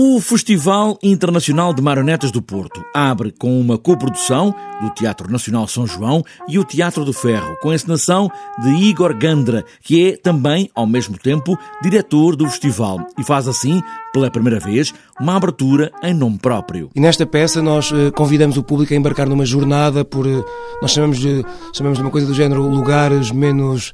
O 0.00 0.20
Festival 0.20 0.96
Internacional 1.02 1.74
de 1.74 1.82
Marionetas 1.82 2.30
do 2.30 2.40
Porto 2.40 2.84
abre 2.94 3.32
com 3.32 3.60
uma 3.60 3.76
coprodução 3.76 4.54
do 4.80 4.90
Teatro 4.90 5.28
Nacional 5.28 5.66
São 5.66 5.88
João 5.88 6.22
e 6.46 6.56
o 6.56 6.62
Teatro 6.62 7.04
do 7.04 7.12
Ferro, 7.12 7.56
com 7.60 7.70
a 7.70 7.74
encenação 7.74 8.30
de 8.62 8.68
Igor 8.68 9.12
Gandra, 9.12 9.64
que 9.82 10.10
é 10.10 10.16
também, 10.16 10.70
ao 10.72 10.86
mesmo 10.86 11.18
tempo, 11.18 11.58
diretor 11.82 12.36
do 12.36 12.48
festival 12.48 13.04
e 13.18 13.24
faz 13.24 13.48
assim, 13.48 13.82
pela 14.12 14.30
primeira 14.30 14.60
vez, 14.60 14.94
uma 15.20 15.34
abertura 15.34 15.90
em 16.00 16.14
nome 16.14 16.38
próprio. 16.38 16.90
E 16.94 17.00
nesta 17.00 17.26
peça 17.26 17.60
nós 17.60 17.90
eh, 17.90 18.12
convidamos 18.12 18.56
o 18.56 18.62
público 18.62 18.94
a 18.94 18.96
embarcar 18.96 19.28
numa 19.28 19.44
jornada 19.44 20.04
por, 20.04 20.28
eh, 20.28 20.44
nós 20.80 20.92
chamamos 20.92 21.18
de, 21.18 21.44
chamamos 21.74 21.98
de 21.98 22.04
uma 22.04 22.12
coisa 22.12 22.28
do 22.28 22.34
género 22.34 22.62
lugares 22.68 23.32
menos 23.32 23.92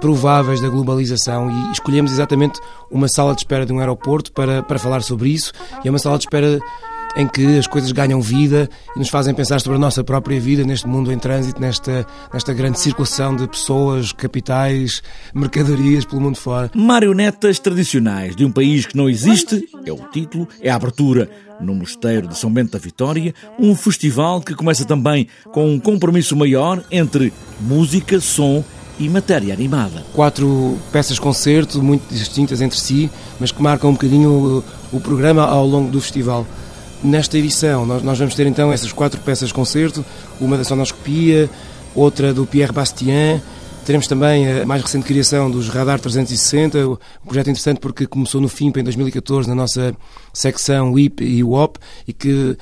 prováveis 0.00 0.60
da 0.60 0.68
globalização 0.68 1.50
e 1.50 1.72
escolhemos 1.72 2.12
exatamente 2.12 2.60
uma 2.90 3.08
sala 3.08 3.34
de 3.34 3.40
espera 3.40 3.64
de 3.64 3.72
um 3.72 3.78
aeroporto 3.78 4.32
para, 4.32 4.62
para 4.62 4.78
falar 4.78 5.02
sobre 5.02 5.30
isso 5.30 5.52
e 5.84 5.88
é 5.88 5.90
uma 5.90 5.98
sala 5.98 6.18
de 6.18 6.24
espera 6.24 6.60
em 7.16 7.26
que 7.26 7.58
as 7.58 7.66
coisas 7.66 7.90
ganham 7.92 8.20
vida 8.20 8.68
e 8.94 8.98
nos 8.98 9.08
fazem 9.08 9.34
pensar 9.34 9.60
sobre 9.60 9.76
a 9.76 9.80
nossa 9.80 10.04
própria 10.04 10.40
vida 10.40 10.64
neste 10.64 10.86
mundo 10.86 11.12
em 11.12 11.18
trânsito, 11.18 11.60
nesta, 11.60 12.06
nesta 12.32 12.52
grande 12.52 12.78
circulação 12.78 13.34
de 13.34 13.48
pessoas, 13.48 14.12
capitais, 14.12 15.02
mercadorias 15.34 16.04
pelo 16.04 16.20
mundo 16.20 16.36
fora. 16.36 16.70
Marionetas 16.74 17.58
tradicionais 17.58 18.36
de 18.36 18.44
um 18.44 18.52
país 18.52 18.86
que 18.86 18.96
não 18.96 19.08
existe, 19.08 19.68
é 19.84 19.92
o 19.92 19.98
título, 20.12 20.48
é 20.60 20.70
a 20.70 20.76
abertura 20.76 21.28
no 21.60 21.74
Mosteiro 21.74 22.28
de 22.28 22.38
São 22.38 22.50
Bento 22.52 22.72
da 22.72 22.78
Vitória, 22.78 23.34
um 23.58 23.74
festival 23.74 24.40
que 24.40 24.54
começa 24.54 24.84
também 24.84 25.26
com 25.52 25.68
um 25.68 25.78
compromisso 25.78 26.34
maior 26.34 26.82
entre 26.90 27.32
música, 27.60 28.20
som 28.20 28.64
matéria 29.08 29.52
animada. 29.52 30.04
Quatro 30.12 30.78
peças-concerto, 30.92 31.82
muito 31.82 32.12
distintas 32.12 32.60
entre 32.60 32.78
si, 32.78 33.10
mas 33.38 33.50
que 33.52 33.62
marcam 33.62 33.90
um 33.90 33.94
bocadinho 33.94 34.64
o, 34.92 34.96
o 34.96 35.00
programa 35.00 35.44
ao 35.44 35.66
longo 35.66 35.90
do 35.90 36.00
festival. 36.00 36.46
Nesta 37.02 37.38
edição, 37.38 37.86
nós, 37.86 38.02
nós 38.02 38.18
vamos 38.18 38.34
ter 38.34 38.46
então 38.46 38.72
essas 38.72 38.92
quatro 38.92 39.20
peças-concerto, 39.20 40.04
uma 40.40 40.56
da 40.56 40.64
sonoscopia, 40.64 41.48
outra 41.94 42.34
do 42.34 42.44
Pierre 42.46 42.72
Bastien, 42.72 43.40
Teremos 43.84 44.06
também 44.06 44.60
a 44.60 44.66
mais 44.66 44.82
recente 44.82 45.06
criação 45.06 45.50
dos 45.50 45.68
Radar 45.68 45.98
360, 45.98 46.86
um 46.86 46.96
projeto 47.24 47.48
interessante 47.48 47.80
porque 47.80 48.06
começou 48.06 48.40
no 48.40 48.48
FIMP 48.48 48.76
em 48.76 48.84
2014, 48.84 49.48
na 49.48 49.54
nossa 49.54 49.94
secção 50.32 50.92
WIP 50.92 51.24
e 51.24 51.42
WOP, 51.42 51.78
e 52.06 52.12
que 52.12 52.56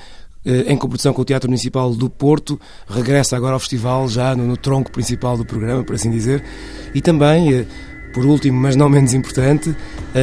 em 0.67 0.77
coprodução 0.77 1.13
com 1.13 1.21
o 1.21 1.25
Teatro 1.25 1.49
Municipal 1.49 1.93
do 1.93 2.09
Porto, 2.09 2.59
regressa 2.87 3.35
agora 3.35 3.53
ao 3.53 3.59
festival 3.59 4.07
já 4.07 4.35
no, 4.35 4.45
no 4.45 4.57
tronco 4.57 4.91
principal 4.91 5.37
do 5.37 5.45
programa, 5.45 5.83
por 5.83 5.95
assim 5.95 6.09
dizer, 6.09 6.43
e 6.93 7.01
também, 7.01 7.53
eh, 7.53 7.65
por 8.13 8.25
último, 8.25 8.59
mas 8.59 8.75
não 8.75 8.89
menos 8.89 9.13
importante, 9.13 9.69
eh, 9.69 9.73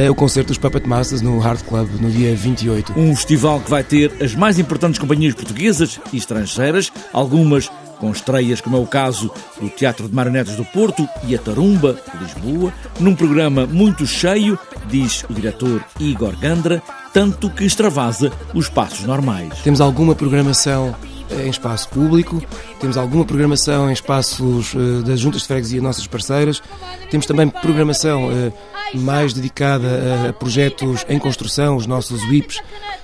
o 0.09 0.15
concerto 0.15 0.49
dos 0.49 0.57
Puppet 0.57 0.87
Masters 0.87 1.21
no 1.21 1.39
Hard 1.39 1.61
Club 1.63 1.89
no 2.01 2.09
dia 2.09 2.35
28. 2.35 2.93
Um 2.97 3.15
festival 3.15 3.59
que 3.59 3.69
vai 3.69 3.83
ter 3.83 4.11
as 4.21 4.35
mais 4.35 4.59
importantes 4.59 4.99
companhias 4.99 5.33
portuguesas 5.33 5.99
e 6.11 6.17
estrangeiras, 6.17 6.91
algumas 7.13 7.69
com 7.99 8.11
estreias 8.11 8.61
como 8.61 8.77
é 8.77 8.79
o 8.79 8.85
caso 8.85 9.31
do 9.59 9.69
Teatro 9.69 10.07
de 10.07 10.13
Marionetas 10.13 10.55
do 10.55 10.65
Porto 10.65 11.07
e 11.23 11.35
a 11.35 11.39
Tarumba, 11.39 11.93
de 12.13 12.23
Lisboa, 12.23 12.73
num 12.99 13.15
programa 13.15 13.65
muito 13.65 14.05
cheio, 14.05 14.57
diz 14.87 15.23
o 15.29 15.33
diretor 15.33 15.83
Igor 15.99 16.37
Gandra, 16.37 16.81
tanto 17.13 17.49
que 17.49 17.65
extravasa 17.65 18.31
os 18.53 18.69
passos 18.69 19.05
normais. 19.05 19.53
Temos 19.63 19.81
alguma 19.81 20.13
programação 20.13 20.95
em 21.31 21.49
espaço 21.49 21.89
público, 21.89 22.41
temos 22.79 22.97
alguma 22.97 23.25
programação 23.25 23.89
em 23.89 23.93
espaços 23.93 24.73
uh, 24.73 25.03
das 25.03 25.19
juntas 25.19 25.41
de 25.41 25.47
freguesia, 25.47 25.81
nossas 25.81 26.07
parceiras, 26.07 26.61
temos 27.09 27.25
também 27.25 27.49
programação 27.49 28.27
uh, 28.27 28.53
mais 28.93 29.33
dedicada 29.33 30.29
a 30.29 30.33
projetos 30.33 31.05
em 31.09 31.19
construção, 31.19 31.75
os 31.75 31.85
nossos 31.85 32.23
WIPs 32.23 32.61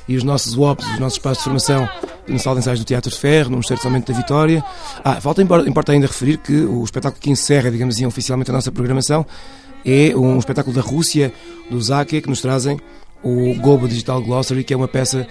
e 0.07 0.15
os 0.15 0.23
nossos 0.23 0.55
WOPs, 0.55 0.85
os 0.93 0.99
nossos 0.99 1.17
espaços 1.17 1.39
de 1.39 1.43
formação 1.43 1.89
na 2.27 2.37
sala 2.37 2.55
de 2.55 2.59
ensaios 2.61 2.79
do 2.79 2.85
Teatro 2.85 3.11
de 3.11 3.17
Ferro, 3.17 3.49
no 3.49 3.57
Mosteiro 3.57 3.81
de 3.81 3.83
São 3.83 3.99
da 3.99 4.13
Vitória. 4.13 4.63
Ah, 5.03 5.19
falta, 5.19 5.41
importa 5.41 5.91
ainda 5.91 6.07
referir 6.07 6.37
que 6.37 6.61
o 6.61 6.83
espetáculo 6.83 7.21
que 7.21 7.29
encerra, 7.29 7.69
digamos 7.69 7.95
assim, 7.95 8.05
oficialmente 8.05 8.49
a 8.49 8.53
nossa 8.53 8.71
programação 8.71 9.25
é 9.85 10.15
um 10.15 10.39
espetáculo 10.39 10.73
da 10.75 10.81
Rússia, 10.81 11.33
do 11.69 11.81
Zake, 11.81 12.21
que 12.21 12.29
nos 12.29 12.41
trazem 12.41 12.79
o 13.21 13.53
Globo 13.55 13.87
Digital 13.87 14.21
Glossary, 14.21 14.63
que 14.63 14.73
é 14.73 14.77
uma 14.77 14.87
peça 14.87 15.27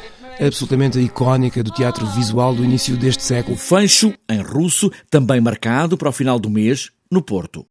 absolutamente 0.47 0.99
icónica 0.99 1.63
do 1.63 1.71
teatro 1.71 2.07
visual 2.07 2.55
do 2.55 2.65
início 2.65 2.97
deste 2.97 3.23
século. 3.23 3.55
O 3.55 3.59
Fancho, 3.59 4.13
em 4.29 4.41
russo, 4.41 4.91
também 5.11 5.41
marcado 5.41 5.97
para 5.97 6.09
o 6.09 6.13
final 6.13 6.39
do 6.39 6.51
mês, 6.51 6.91
no 7.11 7.23
Porto. 7.23 7.67